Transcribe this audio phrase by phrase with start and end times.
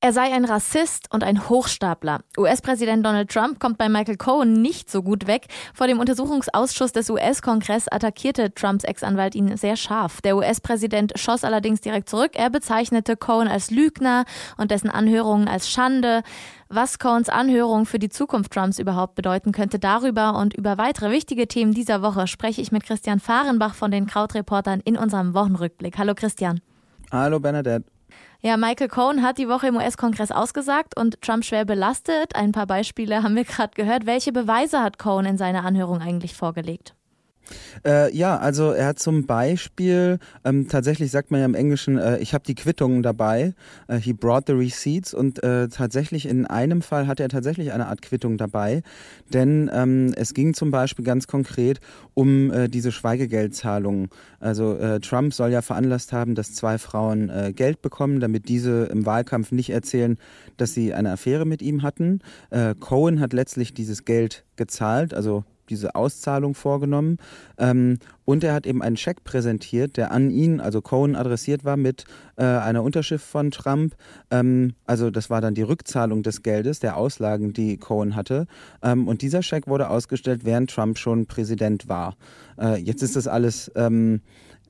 [0.00, 2.20] Er sei ein Rassist und ein Hochstapler.
[2.38, 5.46] US-Präsident Donald Trump kommt bei Michael Cohen nicht so gut weg.
[5.74, 10.20] Vor dem Untersuchungsausschuss des US-Kongress attackierte Trumps Ex-Anwalt ihn sehr scharf.
[10.20, 12.30] Der US-Präsident schoss allerdings direkt zurück.
[12.34, 14.24] Er bezeichnete Cohen als Lügner
[14.56, 16.22] und dessen Anhörungen als Schande.
[16.68, 21.48] Was Cohens Anhörung für die Zukunft Trumps überhaupt bedeuten könnte, darüber und über weitere wichtige
[21.48, 25.98] Themen dieser Woche spreche ich mit Christian Fahrenbach von den Krautreportern in unserem Wochenrückblick.
[25.98, 26.60] Hallo Christian.
[27.10, 27.97] Hallo Bernadette.
[28.40, 32.36] Ja, Michael Cohen hat die Woche im US-Kongress ausgesagt und Trump schwer belastet.
[32.36, 34.06] Ein paar Beispiele haben wir gerade gehört.
[34.06, 36.94] Welche Beweise hat Cohen in seiner Anhörung eigentlich vorgelegt?
[37.84, 42.18] Äh, ja, also er hat zum Beispiel, ähm, tatsächlich sagt man ja im Englischen, äh,
[42.18, 43.54] ich habe die Quittungen dabei,
[43.88, 47.86] äh, he brought the receipts und äh, tatsächlich in einem Fall hatte er tatsächlich eine
[47.86, 48.82] Art Quittung dabei,
[49.32, 51.80] denn ähm, es ging zum Beispiel ganz konkret
[52.14, 54.08] um äh, diese Schweigegeldzahlungen.
[54.40, 59.06] Also äh, Trump soll ja veranlasst haben, dass zwei Frauen Geld bekommen, damit diese im
[59.06, 60.18] Wahlkampf nicht erzählen,
[60.56, 62.20] dass sie eine Affäre mit ihm hatten.
[62.80, 67.18] Cohen hat letztlich dieses Geld gezahlt, also diese Auszahlung vorgenommen.
[67.58, 71.76] Ähm, und er hat eben einen Scheck präsentiert, der an ihn, also Cohen, adressiert war
[71.76, 72.04] mit
[72.36, 73.94] äh, einer Unterschrift von Trump.
[74.30, 78.46] Ähm, also das war dann die Rückzahlung des Geldes, der Auslagen, die Cohen hatte.
[78.82, 82.16] Ähm, und dieser Scheck wurde ausgestellt, während Trump schon Präsident war.
[82.58, 84.20] Äh, jetzt ist das alles ähm,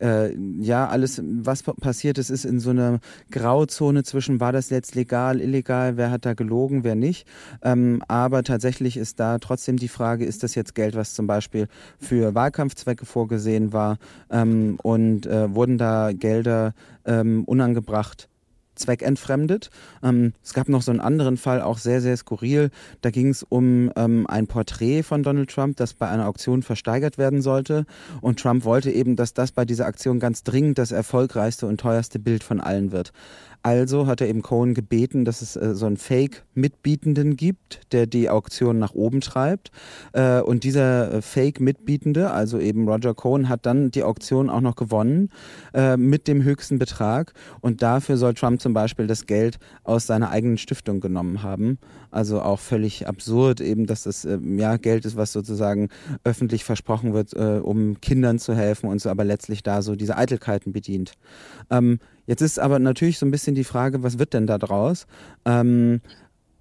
[0.01, 4.95] äh, ja, alles, was passiert ist, ist in so einer Grauzone zwischen, war das jetzt
[4.95, 7.27] legal, illegal, wer hat da gelogen, wer nicht.
[7.63, 11.69] Ähm, aber tatsächlich ist da trotzdem die Frage, ist das jetzt Geld, was zum Beispiel
[11.99, 13.99] für Wahlkampfzwecke vorgesehen war
[14.31, 18.29] ähm, und äh, wurden da Gelder ähm, unangebracht
[18.79, 19.71] zweckentfremdet.
[20.03, 22.71] Ähm, es gab noch so einen anderen Fall, auch sehr, sehr skurril.
[23.01, 27.19] Da ging es um ähm, ein Porträt von Donald Trump, das bei einer Auktion versteigert
[27.19, 27.87] werden sollte.
[28.21, 32.19] Und Trump wollte eben, dass das bei dieser Aktion ganz dringend das erfolgreichste und teuerste
[32.19, 33.13] Bild von allen wird.
[33.63, 38.31] Also hat er eben Cohen gebeten, dass es äh, so einen Fake-Mitbietenden gibt, der die
[38.31, 39.71] Auktion nach oben treibt.
[40.13, 44.77] Äh, und dieser äh, Fake-Mitbietende, also eben Roger Cohen, hat dann die Auktion auch noch
[44.77, 45.31] gewonnen
[45.75, 47.33] äh, mit dem höchsten Betrag.
[47.61, 51.79] Und dafür soll Trump zum Beispiel das Geld aus seiner eigenen Stiftung genommen haben.
[52.11, 55.89] Also auch völlig absurd, eben, dass das äh, ja Geld ist, was sozusagen
[56.25, 60.17] öffentlich versprochen wird, äh, um Kindern zu helfen und so, aber letztlich da so diese
[60.17, 61.15] Eitelkeiten bedient.
[61.71, 61.99] Ähm,
[62.29, 65.07] Jetzt ist aber natürlich so ein bisschen die Frage, was wird denn da draus?
[65.47, 66.03] Ähm,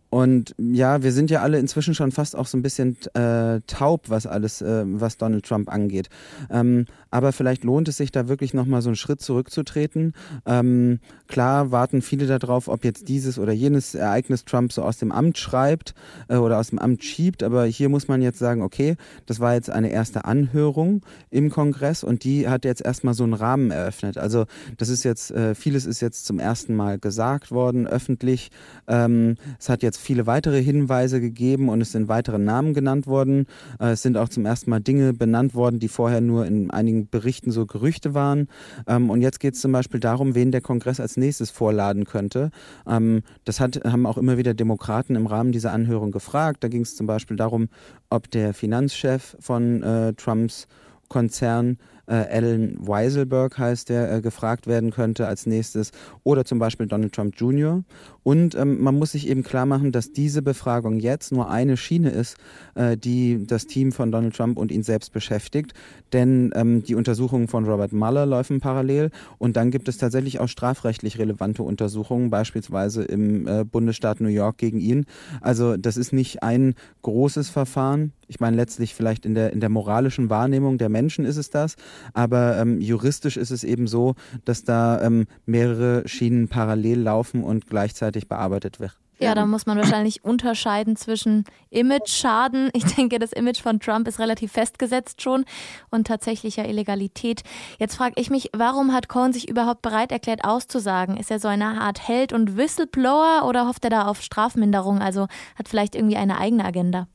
[0.09, 4.09] und ja, wir sind ja alle inzwischen schon fast auch so ein bisschen äh, taub,
[4.09, 6.09] was alles, äh, was Donald Trump angeht.
[6.49, 10.13] Ähm, aber vielleicht lohnt es sich da wirklich nochmal so einen Schritt zurückzutreten.
[10.45, 15.11] Ähm, klar warten viele darauf, ob jetzt dieses oder jenes Ereignis Trump so aus dem
[15.11, 15.93] Amt schreibt
[16.29, 17.43] äh, oder aus dem Amt schiebt.
[17.43, 18.95] Aber hier muss man jetzt sagen, okay,
[19.25, 23.33] das war jetzt eine erste Anhörung im Kongress und die hat jetzt erstmal so einen
[23.33, 24.17] Rahmen eröffnet.
[24.17, 24.45] Also
[24.77, 28.51] das ist jetzt, äh, vieles ist jetzt zum ersten Mal gesagt worden, öffentlich.
[28.87, 33.45] Ähm, es hat jetzt viele weitere Hinweise gegeben und es sind weitere Namen genannt worden.
[33.79, 36.87] Äh, es sind auch zum ersten Mal Dinge benannt worden, die vorher nur in einigen
[36.87, 38.47] einigen Berichten so Gerüchte waren.
[38.87, 42.51] Ähm, und jetzt geht es zum Beispiel darum, wen der Kongress als nächstes vorladen könnte.
[42.87, 46.63] Ähm, das hat, haben auch immer wieder Demokraten im Rahmen dieser Anhörung gefragt.
[46.63, 47.69] Da ging es zum Beispiel darum,
[48.09, 50.67] ob der Finanzchef von äh, Trumps
[51.09, 55.91] Konzern äh, Alan Weiselberg heißt der, äh, gefragt werden könnte als nächstes
[56.23, 57.83] oder zum Beispiel Donald Trump Jr.
[58.23, 62.09] Und ähm, man muss sich eben klar machen, dass diese Befragung jetzt nur eine Schiene
[62.09, 62.37] ist,
[62.75, 65.73] äh, die das Team von Donald Trump und ihn selbst beschäftigt.
[66.13, 70.47] Denn ähm, die Untersuchungen von Robert Mueller laufen parallel und dann gibt es tatsächlich auch
[70.47, 75.05] strafrechtlich relevante Untersuchungen, beispielsweise im äh, Bundesstaat New York gegen ihn.
[75.41, 78.13] Also das ist nicht ein großes Verfahren.
[78.27, 81.75] Ich meine, letztlich vielleicht in der, in der moralischen Wahrnehmung der Menschen ist es das,
[82.13, 84.15] aber ähm, juristisch ist es eben so,
[84.45, 88.93] dass da ähm, mehrere Schienen parallel laufen und gleichzeitig bearbeitet werden.
[89.19, 92.69] Ja, da muss man wahrscheinlich unterscheiden zwischen Image-Schaden.
[92.73, 95.45] Ich denke, das Image von Trump ist relativ festgesetzt schon
[95.89, 97.41] und tatsächlicher Illegalität.
[97.79, 101.17] Jetzt frage ich mich, warum hat Cohen sich überhaupt bereit erklärt, auszusagen?
[101.17, 104.99] Ist er so eine Art Held und Whistleblower oder hofft er da auf Strafminderung?
[104.99, 107.07] Also hat vielleicht irgendwie eine eigene Agenda?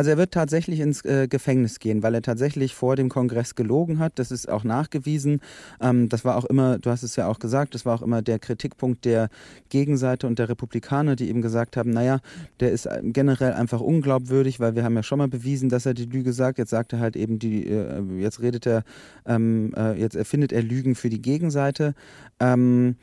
[0.00, 3.98] Also er wird tatsächlich ins äh, Gefängnis gehen, weil er tatsächlich vor dem Kongress gelogen
[3.98, 4.18] hat.
[4.18, 5.42] Das ist auch nachgewiesen.
[5.78, 8.22] Ähm, das war auch immer, du hast es ja auch gesagt, das war auch immer
[8.22, 9.28] der Kritikpunkt der
[9.68, 12.20] Gegenseite und der Republikaner, die eben gesagt haben, naja,
[12.60, 15.92] der ist äh, generell einfach unglaubwürdig, weil wir haben ja schon mal bewiesen, dass er
[15.92, 16.56] die Lüge sagt.
[16.56, 18.84] Jetzt sagt er halt eben die, äh, jetzt redet er,
[19.26, 21.94] ähm, äh, jetzt erfindet er Lügen für die Gegenseite.
[22.40, 22.96] Ähm,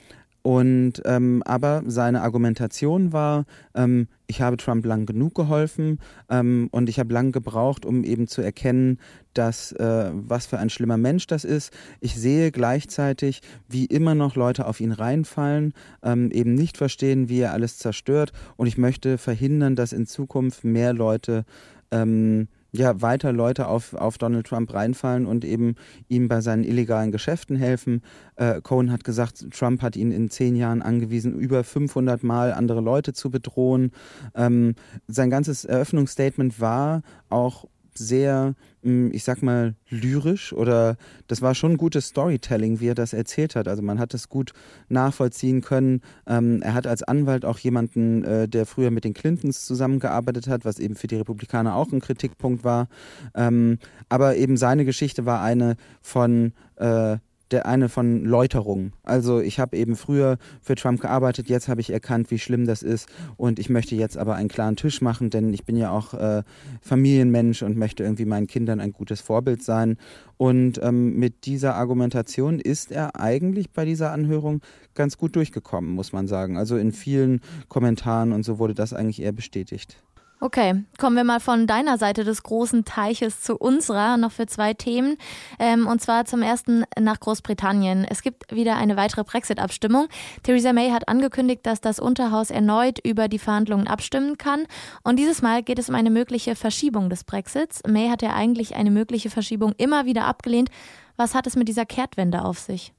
[0.47, 3.43] Und ähm, aber seine Argumentation war,
[3.75, 5.99] ähm, ich habe Trump lang genug geholfen
[6.29, 8.97] ähm, und ich habe lang gebraucht, um eben zu erkennen,
[9.33, 11.73] dass äh, was für ein schlimmer Mensch das ist.
[11.99, 17.41] Ich sehe gleichzeitig, wie immer noch Leute auf ihn reinfallen, ähm, eben nicht verstehen, wie
[17.41, 18.31] er alles zerstört.
[18.55, 21.43] Und ich möchte verhindern, dass in Zukunft mehr Leute
[21.91, 22.47] ähm,
[22.77, 25.75] ja, weiter Leute auf, auf Donald Trump reinfallen und eben
[26.07, 28.01] ihm bei seinen illegalen Geschäften helfen.
[28.35, 32.81] Äh, Cohen hat gesagt, Trump hat ihn in zehn Jahren angewiesen, über 500 Mal andere
[32.81, 33.91] Leute zu bedrohen.
[34.35, 34.75] Ähm,
[35.07, 37.65] sein ganzes Eröffnungsstatement war auch
[37.97, 40.97] sehr, hm, ich sag mal, lyrisch oder
[41.27, 43.67] das war schon gutes Storytelling, wie er das erzählt hat.
[43.67, 44.53] Also man hat es gut
[44.89, 46.01] nachvollziehen können.
[46.27, 50.65] Ähm, er hat als Anwalt auch jemanden, äh, der früher mit den Clintons zusammengearbeitet hat,
[50.65, 52.87] was eben für die Republikaner auch ein Kritikpunkt war.
[53.35, 53.79] Ähm,
[54.09, 57.17] aber eben seine Geschichte war eine von äh,
[57.51, 58.93] der eine von Läuterung.
[59.03, 62.83] Also ich habe eben früher für Trump gearbeitet, jetzt habe ich erkannt, wie schlimm das
[62.83, 66.13] ist und ich möchte jetzt aber einen klaren Tisch machen, denn ich bin ja auch
[66.13, 66.43] äh,
[66.81, 69.97] Familienmensch und möchte irgendwie meinen Kindern ein gutes Vorbild sein.
[70.37, 74.61] Und ähm, mit dieser Argumentation ist er eigentlich bei dieser Anhörung
[74.93, 76.57] ganz gut durchgekommen, muss man sagen.
[76.57, 79.97] Also in vielen Kommentaren und so wurde das eigentlich eher bestätigt.
[80.39, 84.75] Okay, kommen wir mal von deiner Seite des großen Teiches zu unserer, noch für zwei
[84.75, 85.17] Themen.
[85.57, 88.05] Ähm, und zwar zum ersten nach Großbritannien.
[88.07, 90.07] Es gibt wieder eine weitere Brexit-Abstimmung.
[90.43, 94.67] Theresa May hat angekündigt, dass das Unterhaus erneut über die Verhandlungen abstimmen kann.
[95.03, 97.81] Und dieses Mal geht es um eine mögliche Verschiebung des Brexits.
[97.87, 100.69] May hat ja eigentlich eine mögliche Verschiebung immer wieder abgelehnt.
[101.15, 102.93] Was hat es mit dieser Kehrtwende auf sich?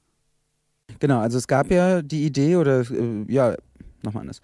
[0.99, 3.55] Genau, also es gab ja die Idee oder äh, ja,
[4.03, 4.41] nochmal anders.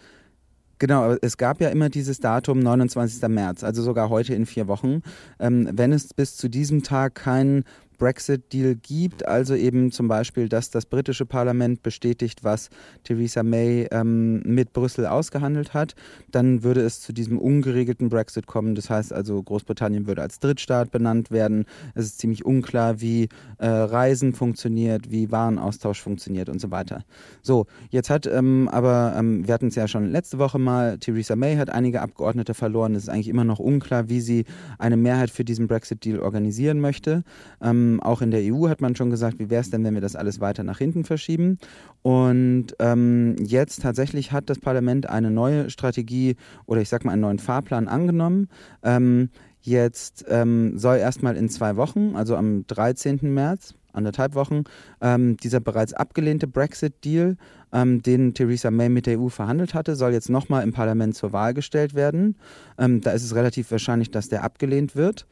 [0.77, 3.27] Genau, es gab ja immer dieses Datum 29.
[3.29, 5.01] März, also sogar heute in vier Wochen.
[5.39, 7.63] Ähm, wenn es bis zu diesem Tag keinen
[7.97, 12.69] Brexit-Deal gibt, also eben zum Beispiel, dass das britische Parlament bestätigt, was
[13.03, 15.95] Theresa May ähm, mit Brüssel ausgehandelt hat,
[16.31, 18.75] dann würde es zu diesem ungeregelten Brexit kommen.
[18.75, 21.65] Das heißt also, Großbritannien würde als Drittstaat benannt werden.
[21.93, 27.03] Es ist ziemlich unklar, wie äh, Reisen funktioniert, wie Warenaustausch funktioniert und so weiter.
[27.41, 31.35] So, jetzt hat ähm, aber, ähm, wir hatten es ja schon letzte Woche mal, Theresa
[31.35, 32.95] May hat einige Abgeordnete verloren.
[32.95, 34.45] Es ist eigentlich immer noch unklar, wie sie
[34.79, 37.23] eine Mehrheit für diesen Brexit-Deal organisieren möchte.
[37.61, 39.93] Ähm, ähm, auch in der EU hat man schon gesagt, wie wäre es denn, wenn
[39.93, 41.57] wir das alles weiter nach hinten verschieben?
[42.01, 46.35] Und ähm, jetzt tatsächlich hat das Parlament eine neue Strategie
[46.65, 48.49] oder ich sag mal einen neuen Fahrplan angenommen.
[48.83, 49.29] Ähm,
[49.61, 53.19] jetzt ähm, soll erstmal in zwei Wochen, also am 13.
[53.33, 54.63] März, anderthalb Wochen,
[55.01, 57.37] ähm, dieser bereits abgelehnte Brexit-Deal,
[57.73, 61.33] ähm, den Theresa May mit der EU verhandelt hatte, soll jetzt nochmal im Parlament zur
[61.33, 62.35] Wahl gestellt werden.
[62.77, 65.25] Ähm, da ist es relativ wahrscheinlich, dass der abgelehnt wird.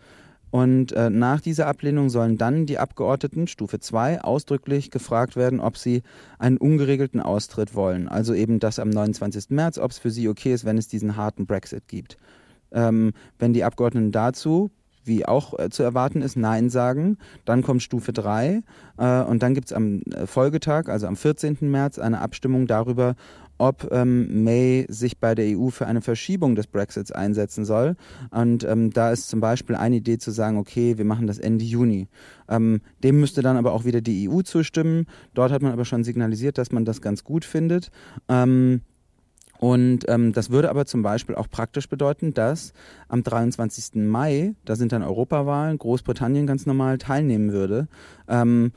[0.54, 5.78] Und äh, nach dieser Ablehnung sollen dann die Abgeordneten Stufe 2 ausdrücklich gefragt werden, ob
[5.78, 6.04] sie
[6.38, 8.08] einen ungeregelten Austritt wollen.
[8.08, 9.50] Also eben das am 29.
[9.50, 12.18] März, ob es für sie okay ist, wenn es diesen harten Brexit gibt.
[12.72, 14.70] Ähm, wenn die Abgeordneten dazu
[15.06, 17.18] wie auch äh, zu erwarten ist, Nein sagen.
[17.46, 18.64] Dann kommt Stufe 3
[18.98, 21.58] äh, und dann gibt es am äh, Folgetag, also am 14.
[21.62, 23.16] März, eine Abstimmung darüber,
[23.58, 27.96] ob ähm, May sich bei der EU für eine Verschiebung des Brexits einsetzen soll.
[28.32, 31.64] Und ähm, da ist zum Beispiel eine Idee zu sagen, okay, wir machen das Ende
[31.64, 32.08] Juni.
[32.50, 35.06] Ähm, dem müsste dann aber auch wieder die EU zustimmen.
[35.34, 37.92] Dort hat man aber schon signalisiert, dass man das ganz gut findet.
[38.28, 38.82] Ähm,
[39.64, 42.74] und ähm, das würde aber zum Beispiel auch praktisch bedeuten, dass
[43.08, 43.96] am 23.
[43.96, 47.88] Mai, da sind dann Europawahlen, Großbritannien ganz normal teilnehmen würde.
[48.28, 48.74] Ähm,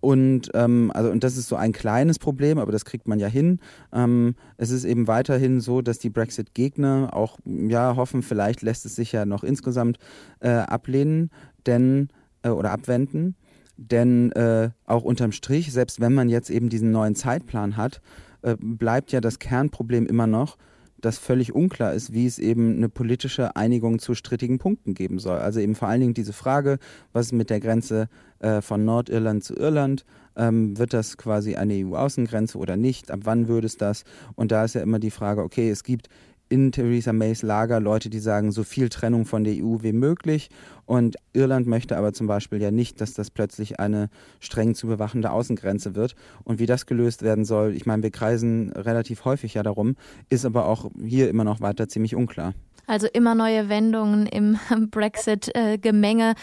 [0.00, 3.28] und, ähm, also, und das ist so ein kleines Problem, aber das kriegt man ja
[3.28, 3.60] hin.
[3.92, 8.96] Ähm, es ist eben weiterhin so, dass die Brexit-Gegner auch ja, hoffen, vielleicht lässt es
[8.96, 10.00] sich ja noch insgesamt
[10.40, 11.30] äh, ablehnen
[11.66, 12.08] denn,
[12.42, 13.36] äh, oder abwenden.
[13.76, 18.00] Denn äh, auch unterm Strich, selbst wenn man jetzt eben diesen neuen Zeitplan hat,
[18.42, 20.56] äh, bleibt ja das Kernproblem immer noch,
[21.00, 25.38] dass völlig unklar ist, wie es eben eine politische Einigung zu strittigen Punkten geben soll.
[25.38, 26.78] Also eben vor allen Dingen diese Frage,
[27.12, 30.04] was ist mit der Grenze äh, von Nordirland zu Irland?
[30.36, 33.10] Ähm, wird das quasi eine EU-Außengrenze oder nicht?
[33.10, 34.04] Ab wann würde es das?
[34.34, 36.08] Und da ist ja immer die Frage, okay, es gibt
[36.48, 40.50] in Theresa Mays Lager Leute, die sagen, so viel Trennung von der EU wie möglich.
[40.84, 44.08] Und Irland möchte aber zum Beispiel ja nicht, dass das plötzlich eine
[44.40, 46.14] streng zu bewachende Außengrenze wird.
[46.44, 49.96] Und wie das gelöst werden soll, ich meine, wir kreisen relativ häufig ja darum,
[50.28, 52.54] ist aber auch hier immer noch weiter ziemlich unklar.
[52.86, 54.58] Also immer neue Wendungen im
[54.90, 56.34] Brexit-Gemenge.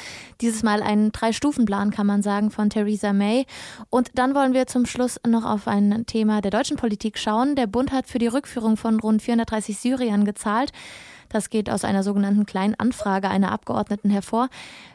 [0.41, 3.45] Dieses Mal ein Drei-Stufen-Plan, kann man sagen, von Theresa May.
[3.89, 7.55] Und dann wollen wir zum Schluss noch auf ein Thema der deutschen Politik schauen.
[7.55, 10.71] Der Bund hat für die Rückführung von rund 430 Syriern gezahlt.
[11.29, 14.49] Das geht aus einer sogenannten kleinen Anfrage einer Abgeordneten hervor.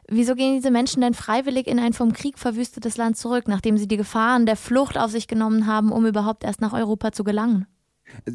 [0.09, 3.88] Wieso gehen diese Menschen denn freiwillig in ein vom Krieg verwüstetes Land zurück, nachdem sie
[3.88, 7.67] die Gefahren der Flucht auf sich genommen haben, um überhaupt erst nach Europa zu gelangen?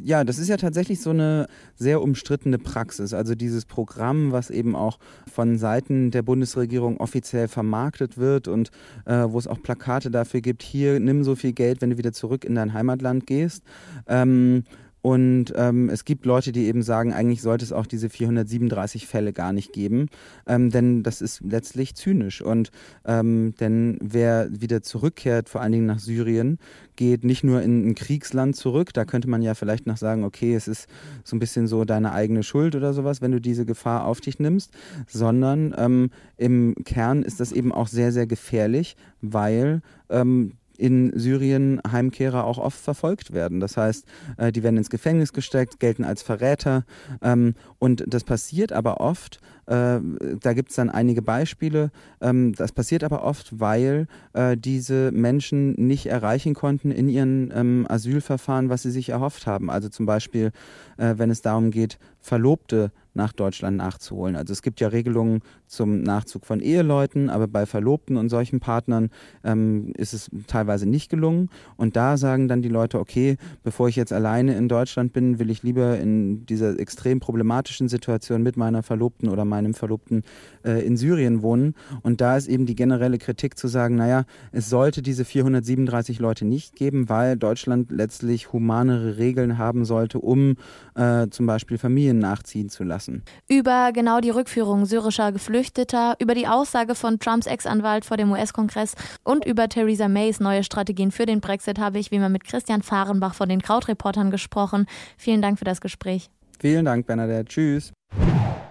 [0.03, 3.13] Ja, das ist ja tatsächlich so eine sehr umstrittene Praxis.
[3.13, 4.99] Also dieses Programm, was eben auch
[5.31, 8.69] von Seiten der Bundesregierung offiziell vermarktet wird und
[9.05, 12.13] äh, wo es auch Plakate dafür gibt, hier nimm so viel Geld, wenn du wieder
[12.13, 13.63] zurück in dein Heimatland gehst.
[14.07, 14.63] Ähm,
[15.03, 19.33] und ähm, es gibt Leute, die eben sagen, eigentlich sollte es auch diese 437 Fälle
[19.33, 20.07] gar nicht geben,
[20.47, 22.41] ähm, denn das ist letztlich zynisch.
[22.41, 22.71] Und
[23.03, 26.57] ähm, denn wer wieder zurückkehrt, vor allen Dingen nach Syrien,
[26.95, 28.93] geht nicht nur in ein Kriegsland zurück.
[28.93, 30.87] Da könnte man ja vielleicht noch sagen, okay, es ist
[31.25, 34.39] so ein bisschen so deine eigene Schuld oder sowas, wenn du diese Gefahr auf dich
[34.39, 34.71] nimmst,
[35.05, 40.53] sondern ähm, im Kern ist das eben auch sehr, sehr gefährlich, weil ähm,
[40.83, 43.61] in Syrien Heimkehrer auch oft verfolgt werden.
[43.61, 46.83] Das heißt, äh, die werden ins Gefängnis gesteckt, gelten als Verräter.
[47.21, 49.99] Ähm, und das passiert aber oft, äh,
[50.41, 55.71] da gibt es dann einige Beispiele, ähm, das passiert aber oft, weil äh, diese Menschen
[55.75, 59.69] nicht erreichen konnten in ihren ähm, Asylverfahren, was sie sich erhofft haben.
[59.69, 60.51] Also zum Beispiel,
[60.97, 64.35] wenn es darum geht, Verlobte nach Deutschland nachzuholen.
[64.35, 69.09] Also es gibt ja Regelungen zum Nachzug von Eheleuten, aber bei Verlobten und solchen Partnern
[69.43, 71.49] ähm, ist es teilweise nicht gelungen.
[71.77, 75.49] Und da sagen dann die Leute, okay, bevor ich jetzt alleine in Deutschland bin, will
[75.49, 80.23] ich lieber in dieser extrem problematischen Situation mit meiner Verlobten oder meinem Verlobten
[80.65, 81.75] äh, in Syrien wohnen.
[82.01, 86.45] Und da ist eben die generelle Kritik zu sagen, naja, es sollte diese 437 Leute
[86.45, 90.55] nicht geben, weil Deutschland letztlich humanere Regeln haben sollte, um
[90.95, 93.23] äh, zum Beispiel Familien nachziehen zu lassen lassen.
[93.47, 98.93] Über genau die Rückführung syrischer Geflüchteter, über die Aussage von Trumps Ex-Anwalt vor dem US-Kongress
[99.23, 102.81] und über Theresa Mays neue Strategien für den Brexit habe ich wie immer mit Christian
[102.81, 104.85] Fahrenbach von den Krautreportern gesprochen.
[105.17, 106.29] Vielen Dank für das Gespräch.
[106.59, 107.45] Vielen Dank, Bernadette.
[107.45, 107.93] Tschüss.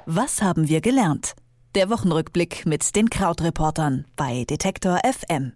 [0.07, 1.35] Was haben wir gelernt?
[1.75, 5.53] Der Wochenrückblick mit den Krautreportern bei Detektor FM.